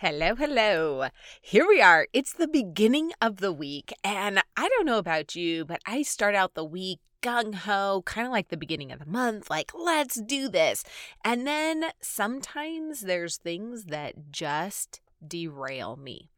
[0.00, 1.08] Hello, hello.
[1.40, 2.06] Here we are.
[2.12, 3.94] It's the beginning of the week.
[4.04, 8.26] And I don't know about you, but I start out the week gung ho, kind
[8.26, 10.84] of like the beginning of the month, like, let's do this.
[11.24, 16.28] And then sometimes there's things that just derail me.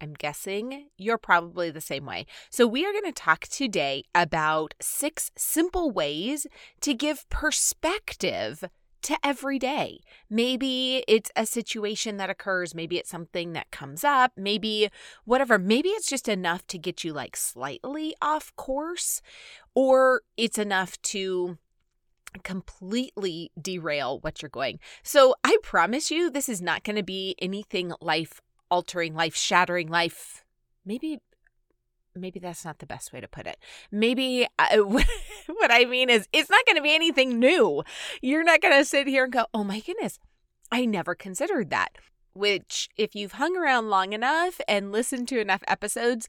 [0.00, 2.24] I'm guessing you're probably the same way.
[2.48, 6.46] So, we are going to talk today about six simple ways
[6.80, 8.64] to give perspective
[9.02, 10.00] to every day.
[10.28, 14.88] Maybe it's a situation that occurs, maybe it's something that comes up, maybe
[15.24, 15.58] whatever.
[15.58, 19.22] Maybe it's just enough to get you like slightly off course,
[19.74, 21.58] or it's enough to
[22.42, 24.78] completely derail what you're going.
[25.02, 28.40] So I promise you, this is not going to be anything life
[28.70, 30.44] altering, life shattering, life
[30.84, 31.20] maybe
[32.16, 33.58] maybe that's not the best way to put it.
[33.90, 34.76] Maybe uh, I,
[35.48, 37.82] what I mean is it's not going to be anything new.
[38.22, 40.18] You're not going to sit here and go, oh my goodness,
[40.70, 41.90] I never considered that.
[42.34, 46.28] Which, if you've hung around long enough and listened to enough episodes,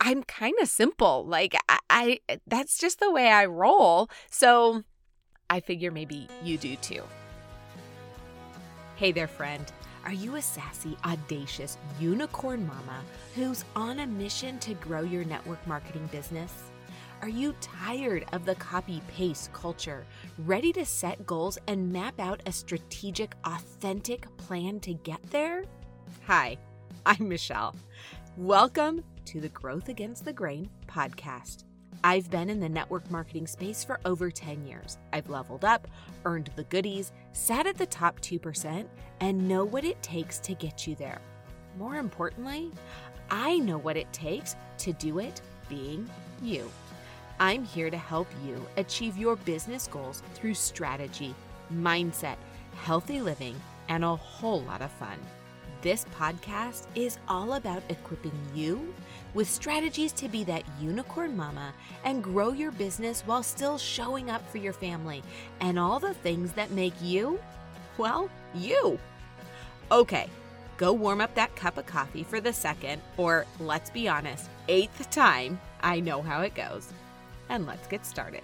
[0.00, 1.26] I'm kind of simple.
[1.26, 4.08] Like, I, I, that's just the way I roll.
[4.30, 4.82] So
[5.50, 7.02] I figure maybe you do too.
[8.96, 9.70] Hey there, friend.
[10.06, 13.02] Are you a sassy, audacious unicorn mama
[13.34, 16.70] who's on a mission to grow your network marketing business?
[17.22, 20.06] Are you tired of the copy paste culture,
[20.38, 25.64] ready to set goals and map out a strategic, authentic plan to get there?
[26.28, 26.56] Hi,
[27.04, 27.74] I'm Michelle.
[28.36, 31.65] Welcome to the Growth Against the Grain podcast.
[32.04, 34.98] I've been in the network marketing space for over 10 years.
[35.12, 35.88] I've leveled up,
[36.24, 38.86] earned the goodies, sat at the top 2%,
[39.20, 41.20] and know what it takes to get you there.
[41.78, 42.70] More importantly,
[43.30, 46.08] I know what it takes to do it being
[46.42, 46.70] you.
[47.38, 51.34] I'm here to help you achieve your business goals through strategy,
[51.72, 52.36] mindset,
[52.74, 55.18] healthy living, and a whole lot of fun.
[55.82, 58.94] This podcast is all about equipping you
[59.34, 61.74] with strategies to be that unicorn mama
[62.04, 65.22] and grow your business while still showing up for your family
[65.60, 67.38] and all the things that make you,
[67.98, 68.98] well, you.
[69.92, 70.28] Okay,
[70.78, 75.10] go warm up that cup of coffee for the second, or let's be honest, eighth
[75.10, 75.60] time.
[75.82, 76.92] I know how it goes.
[77.48, 78.42] And let's get started.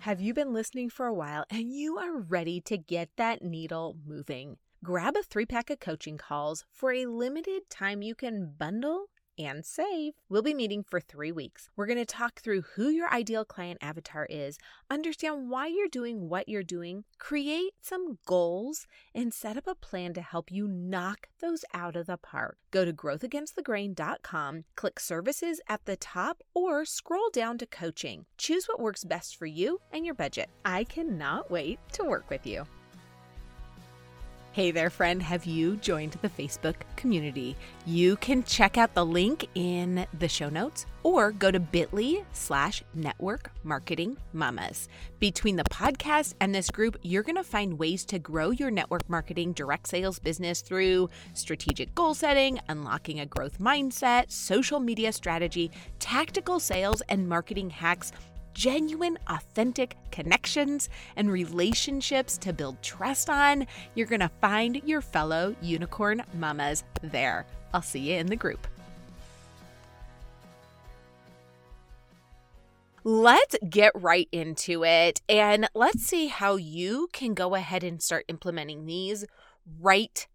[0.00, 3.96] Have you been listening for a while and you are ready to get that needle
[4.06, 4.58] moving?
[4.84, 9.06] Grab a three pack of coaching calls for a limited time you can bundle
[9.38, 10.12] and save.
[10.28, 11.70] We'll be meeting for three weeks.
[11.74, 14.58] We're going to talk through who your ideal client avatar is,
[14.90, 20.12] understand why you're doing what you're doing, create some goals, and set up a plan
[20.12, 22.58] to help you knock those out of the park.
[22.70, 28.26] Go to growthagainstthegrain.com, click services at the top, or scroll down to coaching.
[28.36, 30.50] Choose what works best for you and your budget.
[30.62, 32.66] I cannot wait to work with you.
[34.54, 35.20] Hey there, friend.
[35.20, 37.56] Have you joined the Facebook community?
[37.86, 42.84] You can check out the link in the show notes or go to bit.ly slash
[42.94, 44.88] network marketing mamas.
[45.18, 49.10] Between the podcast and this group, you're going to find ways to grow your network
[49.10, 55.72] marketing direct sales business through strategic goal setting, unlocking a growth mindset, social media strategy,
[55.98, 58.12] tactical sales, and marketing hacks
[58.54, 65.54] genuine, authentic connections and relationships to build trust on, you're going to find your fellow
[65.60, 67.44] unicorn mamas there.
[67.74, 68.66] I'll see you in the group.
[73.06, 78.24] Let's get right into it and let's see how you can go ahead and start
[78.28, 79.26] implementing these
[79.78, 80.26] right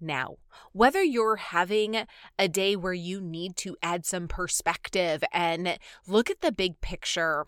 [0.00, 0.36] now.
[0.72, 2.06] Whether you're having
[2.38, 7.46] a day where you need to add some perspective and look at the big picture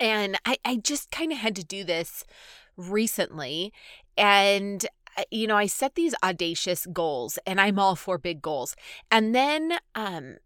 [0.00, 2.24] and I, I just kind of had to do this
[2.76, 3.72] recently.
[4.16, 4.84] And,
[5.16, 8.76] uh, you know, I set these audacious goals and I'm all for big goals.
[9.10, 10.36] And then, um,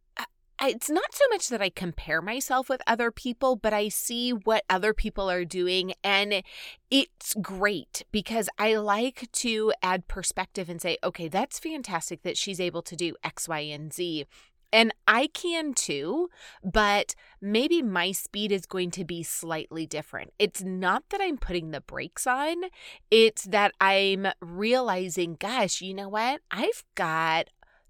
[0.60, 4.64] it's not so much that I compare myself with other people, but I see what
[4.68, 5.92] other people are doing.
[6.02, 6.42] And
[6.90, 12.60] it's great because I like to add perspective and say, okay, that's fantastic that she's
[12.60, 14.26] able to do X, Y, and Z.
[14.72, 16.28] And I can too,
[16.62, 20.32] but maybe my speed is going to be slightly different.
[20.38, 22.64] It's not that I'm putting the brakes on,
[23.10, 26.40] it's that I'm realizing, gosh, you know what?
[26.50, 27.48] I've got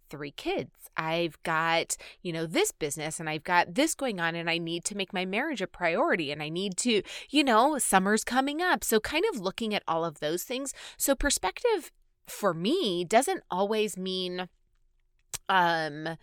[0.09, 0.71] three kids.
[0.97, 4.85] I've got, you know, this business and I've got this going on and I need
[4.87, 8.83] to make my marriage a priority and I need to, you know, summer's coming up.
[8.83, 10.75] So kind of looking at all of those things.
[10.97, 11.93] So perspective
[12.27, 14.49] for me doesn't always mean
[15.49, 16.17] um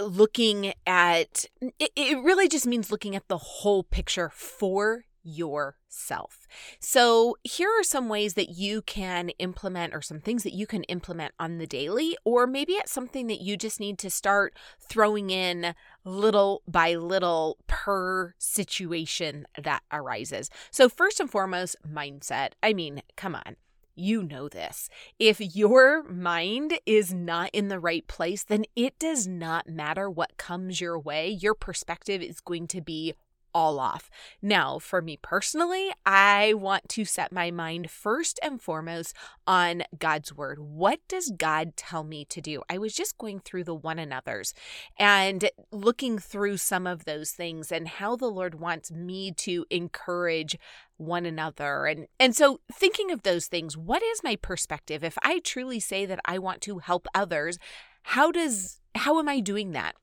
[0.00, 1.46] looking at
[1.78, 6.46] it, it really just means looking at the whole picture for yourself.
[6.80, 10.84] So, here are some ways that you can implement, or some things that you can
[10.84, 15.30] implement on the daily, or maybe it's something that you just need to start throwing
[15.30, 15.74] in
[16.04, 20.48] little by little per situation that arises.
[20.70, 22.52] So, first and foremost, mindset.
[22.62, 23.56] I mean, come on
[23.98, 24.88] you know this.
[25.18, 30.36] If your mind is not in the right place, then it does not matter what
[30.36, 31.28] comes your way.
[31.28, 33.14] Your perspective is going to be
[33.54, 34.10] all off.
[34.42, 39.14] Now, for me personally, I want to set my mind first and foremost
[39.46, 40.58] on God's word.
[40.58, 42.62] What does God tell me to do?
[42.68, 44.54] I was just going through the one another's
[44.98, 50.58] and looking through some of those things and how the Lord wants me to encourage
[50.98, 55.38] one another and and so thinking of those things what is my perspective if i
[55.38, 57.56] truly say that i want to help others
[58.02, 59.94] how does how am i doing that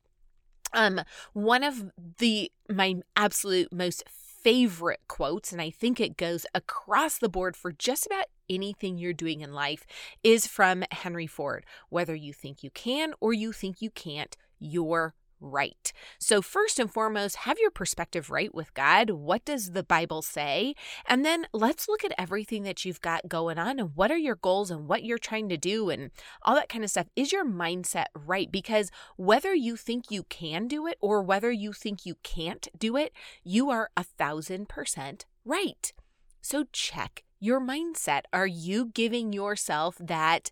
[0.73, 1.01] um,
[1.33, 7.29] one of the my absolute most favorite quotes, and I think it goes across the
[7.29, 9.85] board for just about anything you're doing in life,
[10.23, 11.65] is from Henry Ford.
[11.89, 15.91] Whether you think you can or you think you can't, you're right.
[16.19, 19.09] So, first and foremost, have your perspective right with God.
[19.11, 20.75] What does the Bible say?
[21.07, 24.35] And then let's look at everything that you've got going on and what are your
[24.35, 26.11] goals and what you're trying to do and
[26.41, 27.07] all that kind of stuff.
[27.15, 28.51] Is your mindset right?
[28.51, 32.95] Because whether you think you can do it or whether you think you can't do
[32.97, 35.93] it, you are a thousand percent right.
[36.41, 38.21] So, check your mindset.
[38.31, 40.51] Are you giving yourself that?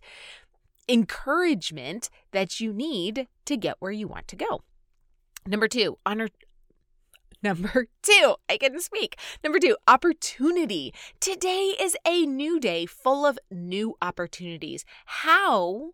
[0.88, 4.62] encouragement that you need to get where you want to go.
[5.46, 6.28] Number two, honor.
[7.42, 9.16] Number two, I can speak.
[9.42, 10.94] Number two, opportunity.
[11.20, 14.86] Today is a new day full of new opportunities.
[15.04, 15.90] How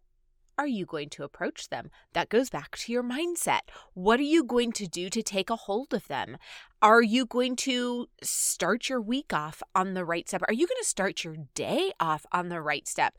[0.60, 1.90] are you going to approach them?
[2.12, 3.60] That goes back to your mindset.
[3.94, 6.36] What are you going to do to take a hold of them?
[6.82, 10.42] Are you going to start your week off on the right step?
[10.46, 13.16] Are you going to start your day off on the right step?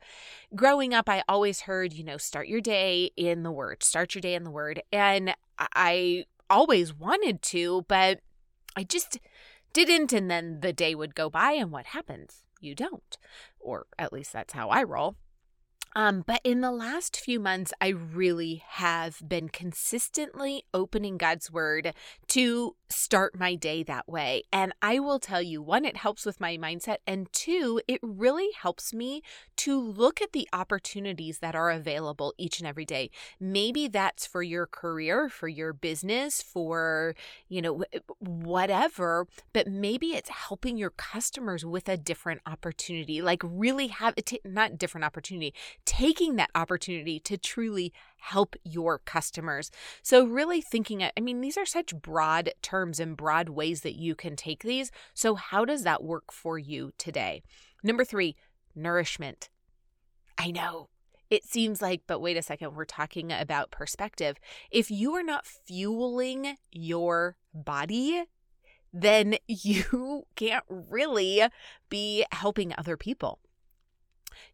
[0.54, 4.22] Growing up, I always heard, you know, start your day in the Word, start your
[4.22, 4.80] day in the Word.
[4.92, 8.20] And I always wanted to, but
[8.76, 9.18] I just
[9.72, 10.12] didn't.
[10.12, 12.44] And then the day would go by, and what happens?
[12.60, 13.18] You don't.
[13.58, 15.16] Or at least that's how I roll.
[15.94, 21.94] Um, but in the last few months, I really have been consistently opening God's word
[22.28, 24.44] to start my day that way.
[24.52, 26.98] And I will tell you, one, it helps with my mindset.
[27.06, 29.22] And two, it really helps me
[29.56, 33.10] to look at the opportunities that are available each and every day.
[33.40, 37.14] Maybe that's for your career, for your business, for,
[37.48, 37.84] you know,
[38.18, 44.78] whatever, but maybe it's helping your customers with a different opportunity, like really have, not
[44.78, 49.70] different opportunity taking that opportunity to truly help your customers.
[50.02, 54.14] So, really thinking, I mean, these are such broad terms and broad ways that you
[54.14, 54.90] can take these.
[55.14, 57.42] So, how does that work for you today?
[57.82, 58.36] Number three,
[58.74, 59.48] nourishment.
[60.38, 60.88] I know
[61.30, 64.36] it seems like, but wait a second, we're talking about perspective.
[64.70, 68.24] If you are not fueling your body,
[68.92, 71.42] then you can't really
[71.88, 73.38] be helping other people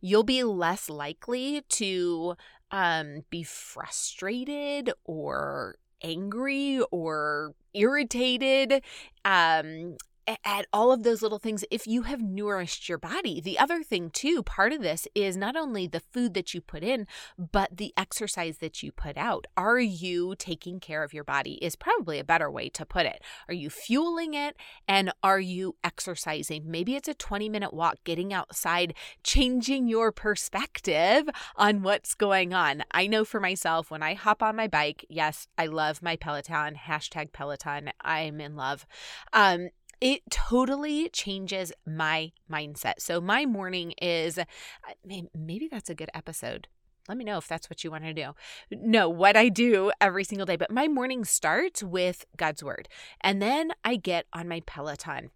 [0.00, 2.36] you'll be less likely to
[2.70, 8.82] um, be frustrated or angry or irritated
[9.24, 9.96] um,
[10.44, 13.40] at all of those little things if you have nourished your body.
[13.40, 16.82] The other thing, too, part of this is not only the food that you put
[16.82, 19.46] in, but the exercise that you put out.
[19.56, 21.54] Are you taking care of your body?
[21.54, 23.22] Is probably a better way to put it.
[23.48, 24.56] Are you fueling it
[24.86, 26.70] and are you exercising?
[26.70, 32.84] Maybe it's a 20 minute walk, getting outside, changing your perspective on what's going on.
[32.90, 36.74] I know for myself, when I hop on my bike, yes, I love my Peloton,
[36.74, 38.86] hashtag Peloton, I'm in love.
[39.32, 39.68] Um,
[40.00, 42.94] it totally changes my mindset.
[42.98, 44.44] So my morning is uh,
[45.34, 46.68] maybe that's a good episode.
[47.08, 48.34] Let me know if that's what you want to do.
[48.70, 52.86] No, what I do every single day, but my morning starts with God's word.
[53.22, 55.30] And then I get on my Peloton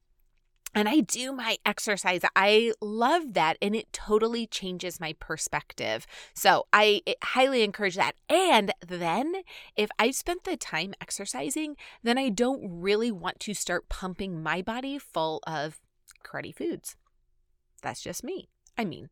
[0.74, 2.22] and I do my exercise.
[2.34, 3.58] I love that.
[3.60, 6.06] And it totally changes my perspective.
[6.34, 8.14] So I highly encourage that.
[8.28, 9.42] And then
[9.76, 14.62] if I've spent the time exercising, then I don't really want to start pumping my
[14.62, 15.80] body full of
[16.24, 16.96] cruddy foods.
[17.82, 18.48] That's just me.
[18.78, 19.10] I mean,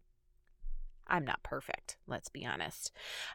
[1.07, 1.97] I'm not perfect.
[2.07, 2.93] Let's be honest.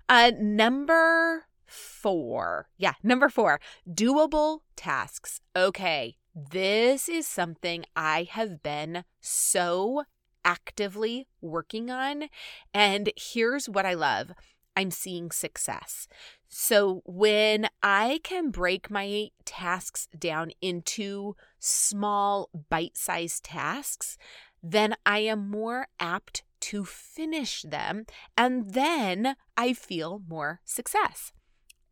[0.10, 2.70] Uh, number four.
[2.78, 5.42] Yeah, number four doable tasks.
[5.56, 10.04] Okay, this is something I have been so
[10.44, 12.26] actively working on.
[12.74, 14.34] And here's what I love
[14.76, 16.08] I'm seeing success.
[16.50, 24.18] So when I can break my tasks down into small, bite sized tasks,
[24.62, 28.06] then I am more apt to finish them.
[28.38, 31.32] And then I feel more success.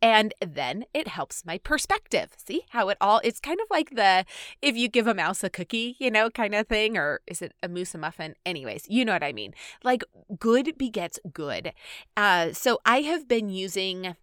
[0.03, 2.31] And then it helps my perspective.
[2.35, 4.25] See how it all, it's kind of like the
[4.61, 7.53] if you give a mouse a cookie, you know, kind of thing, or is it
[7.63, 8.35] a moose a muffin?
[8.45, 9.53] Anyways, you know what I mean.
[9.81, 10.03] Like
[10.37, 11.71] good begets good.
[12.17, 14.17] Uh, so I have been using,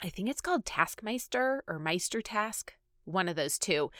[0.00, 2.74] I think it's called Taskmeister or Meister Task,
[3.04, 3.90] one of those two.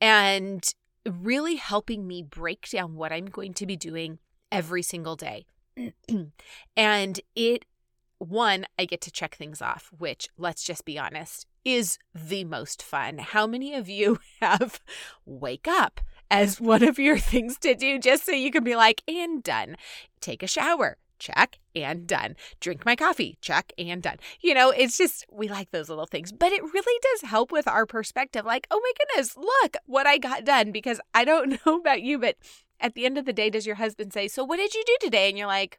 [0.00, 0.64] And
[1.08, 4.18] really helping me break down what I'm going to be doing
[4.50, 5.46] every single day.
[6.76, 7.64] and it
[8.18, 12.82] one, I get to check things off, which, let's just be honest, is the most
[12.82, 13.18] fun.
[13.18, 14.80] How many of you have
[15.24, 19.02] wake up as one of your things to do just so you can be like,
[19.08, 19.76] and done?
[20.20, 22.36] Take a shower, check, and done.
[22.60, 24.16] Drink my coffee, check, and done.
[24.40, 27.68] You know, it's just, we like those little things, but it really does help with
[27.68, 28.44] our perspective.
[28.44, 30.72] Like, oh my goodness, look what I got done.
[30.72, 32.36] Because I don't know about you, but
[32.80, 34.96] at the end of the day, does your husband say, So what did you do
[35.00, 35.28] today?
[35.28, 35.78] And you're like,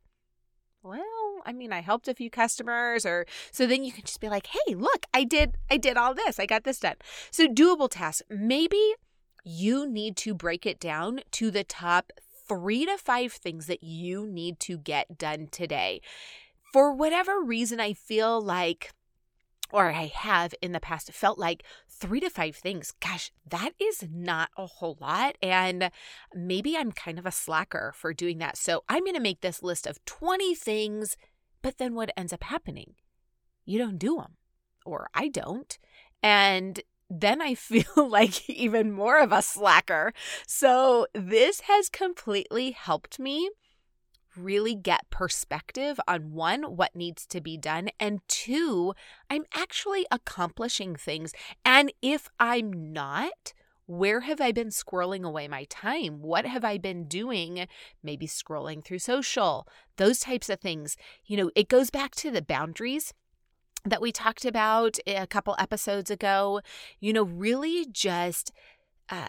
[0.83, 4.29] Well, I mean, I helped a few customers or so then you can just be
[4.29, 6.39] like, "Hey, look, I did I did all this.
[6.39, 6.95] I got this done."
[7.31, 8.21] So doable tasks.
[8.29, 8.95] Maybe
[9.43, 12.11] you need to break it down to the top
[12.47, 16.01] 3 to 5 things that you need to get done today.
[16.73, 18.91] For whatever reason, I feel like
[19.71, 21.63] or I have in the past felt like
[21.99, 22.93] three to five things.
[22.99, 25.35] Gosh, that is not a whole lot.
[25.41, 25.91] And
[26.33, 28.57] maybe I'm kind of a slacker for doing that.
[28.57, 31.17] So I'm going to make this list of 20 things
[31.61, 32.95] but then what ends up happening?
[33.65, 34.37] You don't do them,
[34.85, 35.77] or I don't.
[36.23, 36.79] And
[37.09, 40.13] then I feel like even more of a slacker.
[40.47, 43.49] So this has completely helped me
[44.35, 48.93] really get perspective on one, what needs to be done, and two,
[49.29, 51.33] I'm actually accomplishing things.
[51.65, 53.53] And if I'm not,
[53.85, 56.21] where have I been squirreling away my time?
[56.21, 57.67] What have I been doing?
[58.03, 59.67] Maybe scrolling through social,
[59.97, 60.95] those types of things.
[61.25, 63.13] You know, it goes back to the boundaries
[63.83, 66.61] that we talked about a couple episodes ago.
[66.99, 68.51] You know, really just
[69.09, 69.27] uh,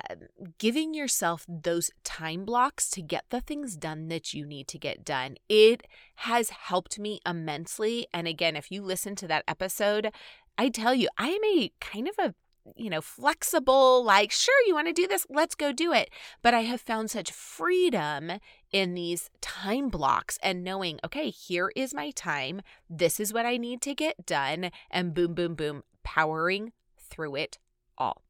[0.59, 5.05] giving yourself those time blocks to get the things done that you need to get
[5.05, 5.37] done.
[5.49, 8.07] It has helped me immensely.
[8.13, 10.13] And again, if you listen to that episode,
[10.59, 12.35] I tell you, I am a kind of a
[12.77, 16.11] you know, flexible, like, sure, you want to do this, let's go do it.
[16.43, 18.33] But I have found such freedom
[18.71, 22.61] in these time blocks and knowing, okay, here is my time.
[22.89, 24.71] This is what I need to get done.
[24.91, 27.59] And boom, boom, boom, powering through it
[27.97, 28.23] all.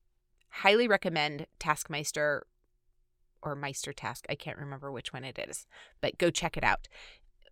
[0.51, 2.43] Highly recommend Taskmeister
[3.43, 4.27] or Meister Task.
[4.29, 5.67] I can't remember which one it is,
[6.01, 6.89] but go check it out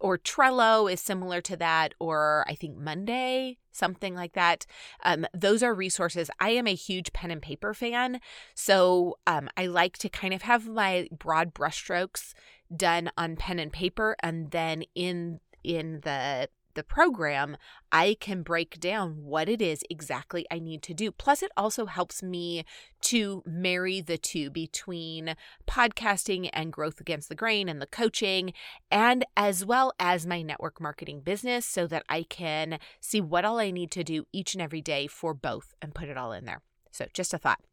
[0.00, 4.66] or Trello is similar to that, or I think Monday, something like that.
[5.02, 6.30] Um, those are resources.
[6.40, 8.20] I am a huge pen and paper fan,
[8.54, 12.32] so um, I like to kind of have my broad brushstrokes
[12.74, 17.56] done on pen and paper, and then in in the the program,
[17.90, 21.10] I can break down what it is exactly I need to do.
[21.10, 22.64] Plus, it also helps me
[23.00, 25.34] to marry the two between
[25.66, 28.52] podcasting and growth against the grain and the coaching,
[28.92, 33.58] and as well as my network marketing business so that I can see what all
[33.58, 36.44] I need to do each and every day for both and put it all in
[36.44, 36.62] there.
[36.92, 37.67] So, just a thought.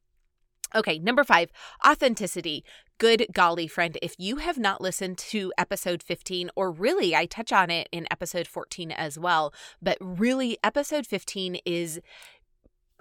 [0.74, 1.51] Okay, number five,
[1.86, 2.63] authenticity.
[2.98, 7.51] Good golly, friend, if you have not listened to episode 15, or really, I touch
[7.51, 12.00] on it in episode 14 as well, but really, episode 15 is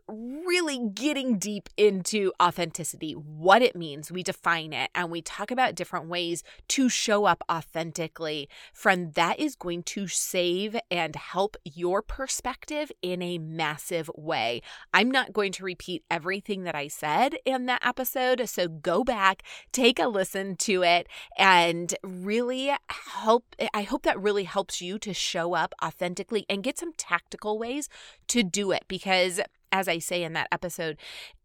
[0.09, 4.13] really getting deep into authenticity, what it means.
[4.13, 8.49] We define it and we talk about different ways to show up authentically.
[8.73, 14.61] Friend, that is going to save and help your perspective in a massive way.
[14.93, 19.43] I'm not going to repeat everything that I said in that episode, so go back,
[19.73, 21.09] take a listen to it,
[21.39, 23.45] and really help.
[23.73, 27.89] I hope that really helps you to show up authentically and get some tactical ways
[28.29, 29.41] to do it because
[29.75, 30.97] as I say in that episode,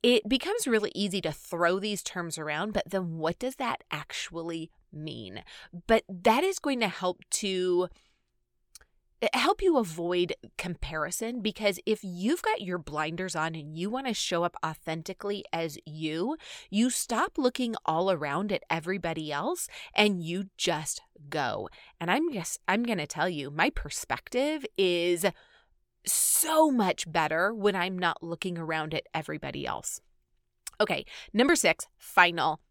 [0.04, 4.70] it becomes really easy to throw these terms around, but then what does that actually
[4.94, 5.42] mean?
[5.88, 7.88] But that is going to help to
[9.24, 14.06] eh, help you avoid comparison because if you've got your blinders on and you want
[14.06, 16.38] to show up authentically as you,
[16.70, 21.68] you stop looking all around at everybody else and you just go.
[22.00, 25.26] And I'm just I'm going to tell you, my perspective is
[26.06, 30.02] so much better when I'm not looking around at everybody else.
[30.82, 32.62] Okay, number six, final.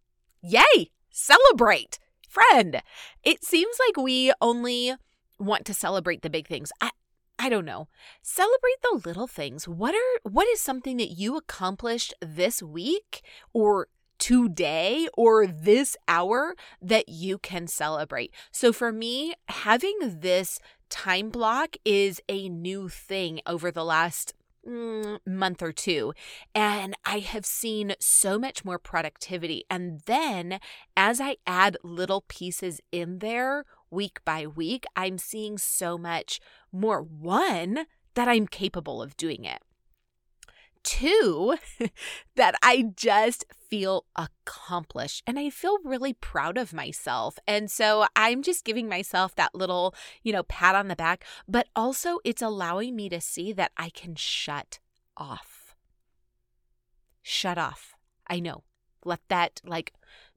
[0.43, 0.91] Yay!
[1.11, 1.99] Celebrate!
[2.29, 2.83] Friend,
[3.25, 4.95] it seems like we only
[5.39, 6.71] want to celebrate the big things.
[6.81, 6.91] I,
[7.39, 7.89] I don't know.
[8.23, 9.67] Celebrate the little things.
[9.69, 16.55] What are what is something that you accomplished this week or today or this hour
[16.83, 18.35] that you can celebrate?
[18.51, 20.59] So for me, having this
[20.89, 24.35] time block is a new thing over the last
[24.67, 26.13] mm, month or two.
[26.55, 29.65] And I have seen so much more productivity.
[29.71, 30.61] And then
[30.97, 36.41] as I add little pieces in there, week by week, I'm seeing so much
[36.73, 37.01] more.
[37.03, 39.63] One, that I'm capable of doing it.
[40.89, 41.59] Two,
[42.37, 47.39] that I just feel accomplished and I feel really proud of myself.
[47.47, 51.69] And so I'm just giving myself that little, you know, pat on the back, but
[51.77, 54.79] also it's allowing me to see that I can shut
[55.15, 55.77] off.
[57.21, 57.95] Shut off.
[58.27, 58.63] I know.
[59.05, 59.93] Let that like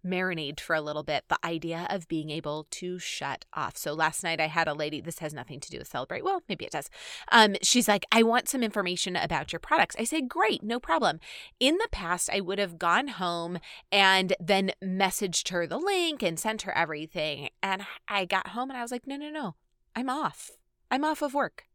[0.05, 3.77] marinate for a little bit the idea of being able to shut off.
[3.77, 6.23] So last night I had a lady, this has nothing to do with celebrate.
[6.23, 6.89] Well, maybe it does.
[7.31, 9.95] Um, she's like, I want some information about your products.
[9.99, 11.19] I said, Great, no problem.
[11.59, 13.59] In the past, I would have gone home
[13.91, 17.49] and then messaged her the link and sent her everything.
[17.61, 19.55] And I got home and I was like, No, no, no,
[19.95, 20.51] I'm off.
[20.89, 21.65] I'm off of work.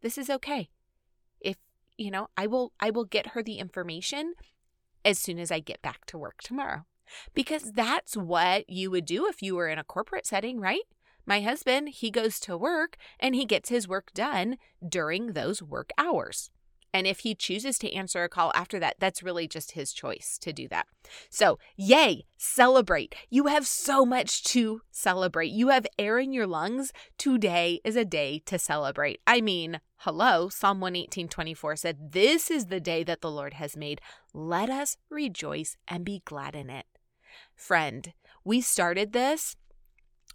[0.00, 0.70] This is okay.
[1.40, 1.56] If
[1.96, 4.34] you know, I will I will get her the information
[5.04, 6.84] as soon as I get back to work tomorrow
[7.34, 10.82] because that's what you would do if you were in a corporate setting, right?
[11.26, 14.56] My husband, he goes to work and he gets his work done
[14.88, 16.50] during those work hours.
[16.92, 20.38] And if he chooses to answer a call after that, that's really just his choice
[20.40, 20.86] to do that.
[21.28, 23.14] So, yay, celebrate.
[23.28, 25.52] You have so much to celebrate.
[25.52, 26.92] You have air in your lungs.
[27.18, 29.20] Today is a day to celebrate.
[29.26, 33.76] I mean, hello, Psalm 118 24 said, This is the day that the Lord has
[33.76, 34.00] made.
[34.32, 36.86] Let us rejoice and be glad in it.
[37.54, 38.12] Friend,
[38.44, 39.56] we started this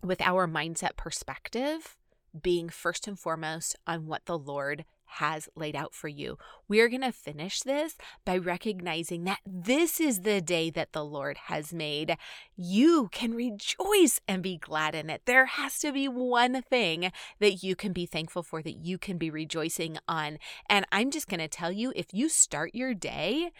[0.03, 1.95] with our mindset perspective
[2.41, 4.85] being first and foremost on what the Lord
[5.17, 6.37] has laid out for you.
[6.67, 7.95] We are going to finish this
[8.25, 12.17] by recognizing that this is the day that the Lord has made.
[12.55, 15.21] You can rejoice and be glad in it.
[15.25, 19.19] There has to be one thing that you can be thankful for, that you can
[19.19, 20.39] be rejoicing on.
[20.67, 23.51] And I'm just going to tell you if you start your day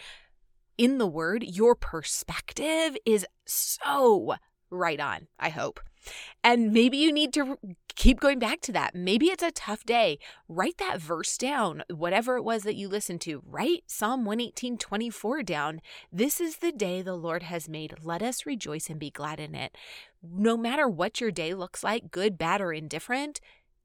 [0.77, 4.35] in the word, your perspective is so
[4.69, 5.79] right on, I hope.
[6.43, 7.57] And maybe you need to
[7.95, 8.95] keep going back to that.
[8.95, 10.19] Maybe it's a tough day.
[10.49, 13.41] Write that verse down, whatever it was that you listened to.
[13.45, 15.81] Write Psalm 118 24 down.
[16.11, 17.95] This is the day the Lord has made.
[18.03, 19.77] Let us rejoice and be glad in it.
[20.21, 23.39] No matter what your day looks like, good, bad, or indifferent,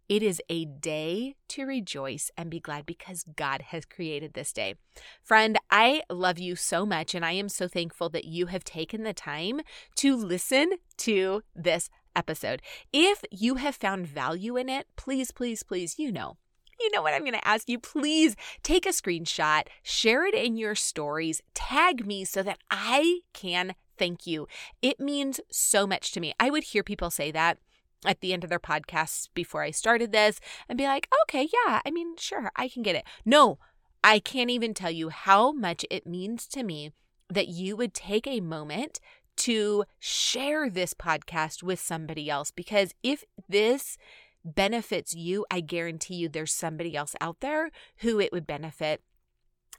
[0.09, 4.75] it is a day to rejoice and be glad because God has created this day.
[5.23, 9.03] Friend, I love you so much, and I am so thankful that you have taken
[9.03, 9.61] the time
[9.97, 12.63] to listen to this episode.
[12.93, 16.37] If you have found value in it, please, please, please, you know,
[16.81, 17.79] you know what I'm going to ask you?
[17.79, 23.75] Please take a screenshot, share it in your stories, tag me so that I can
[23.99, 24.47] thank you.
[24.81, 26.33] It means so much to me.
[26.39, 27.59] I would hear people say that
[28.05, 31.81] at the end of their podcasts before I started this and be like, okay, yeah,
[31.85, 33.05] I mean, sure, I can get it.
[33.25, 33.59] No,
[34.05, 36.93] I can't even tell you how much it means to me
[37.29, 39.01] that you would take a moment
[39.37, 43.97] to share this podcast with somebody else because if this
[44.45, 49.03] benefits you, I guarantee you there's somebody else out there who it would benefit.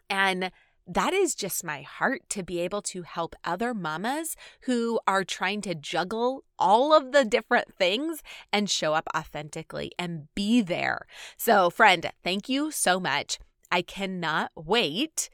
[0.09, 0.51] And
[0.89, 5.61] that is just my heart to be able to help other mamas who are trying
[5.61, 11.05] to juggle all of the different things and show up authentically and be there.
[11.37, 13.37] So, friend, thank you so much.
[13.71, 15.29] I cannot wait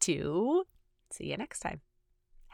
[0.00, 0.64] to
[1.10, 1.85] see you next time.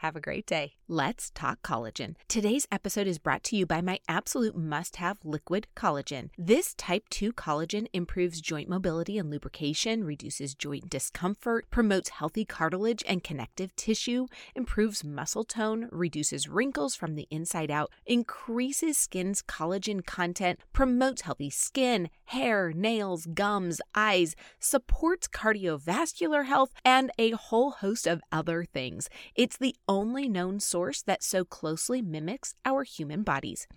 [0.03, 0.73] Have a great day.
[0.89, 2.15] Let's talk collagen.
[2.27, 6.29] Today's episode is brought to you by my absolute must have liquid collagen.
[6.37, 13.01] This type 2 collagen improves joint mobility and lubrication, reduces joint discomfort, promotes healthy cartilage
[13.07, 20.05] and connective tissue, improves muscle tone, reduces wrinkles from the inside out, increases skin's collagen
[20.05, 28.05] content, promotes healthy skin, hair, nails, gums, eyes, supports cardiovascular health, and a whole host
[28.05, 29.09] of other things.
[29.33, 33.67] It's the only known source that so closely mimics our human bodies.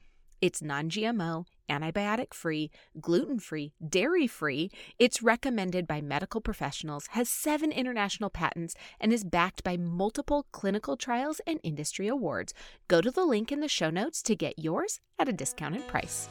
[0.41, 4.71] It's non GMO, antibiotic free, gluten free, dairy free.
[4.99, 10.97] It's recommended by medical professionals, has seven international patents, and is backed by multiple clinical
[10.97, 12.55] trials and industry awards.
[12.89, 16.29] Go to the link in the show notes to get yours at a discounted price.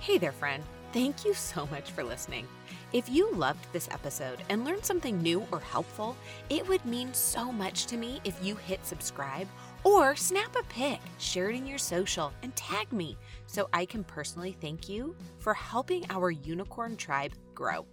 [0.00, 0.62] Hey there, friend.
[0.92, 2.46] Thank you so much for listening.
[2.94, 6.16] If you loved this episode and learned something new or helpful,
[6.48, 9.48] it would mean so much to me if you hit subscribe
[9.82, 14.04] Or snap a pic, share it in your social, and tag me so I can
[14.04, 17.84] personally thank you for helping our unicorn tribe grow.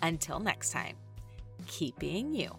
[0.00, 0.96] Until next time,
[1.66, 2.56] keep being you.